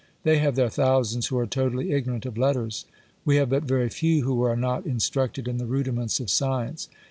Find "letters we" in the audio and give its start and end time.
2.35-3.35